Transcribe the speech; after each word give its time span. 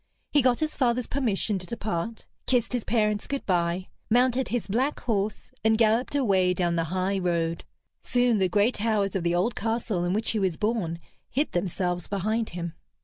He 0.31 0.41
got 0.41 0.61
his 0.61 0.75
father's 0.75 1.05
permission 1.05 1.59
to 1.59 1.67
depart, 1.67 2.25
kissed 2.47 2.73
his 2.73 2.83
parents 2.83 3.27
good 3.27 3.45
bye, 3.45 3.89
mounted 4.09 4.47
his 4.47 4.67
black 4.67 4.99
horse, 5.01 5.51
and 5.63 5.77
galloped 5.77 6.15
away 6.15 6.55
down 6.55 6.75
the 6.75 6.85
high 6.85 7.19
road. 7.19 7.63
Soon 8.01 8.39
the 8.39 8.49
gray 8.49 8.71
towers 8.71 9.15
of 9.15 9.21
the 9.21 9.35
old 9.35 9.53
castle 9.55 10.03
in 10.03 10.13
which 10.13 10.31
he 10.31 10.39
was 10.39 10.57
born 10.57 10.97
hid 11.29 11.51
themselves 11.51 12.07
behind 12.07 12.49
him. 12.49 12.73